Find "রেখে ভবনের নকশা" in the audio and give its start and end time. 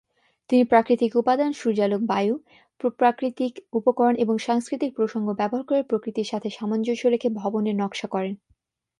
7.07-8.07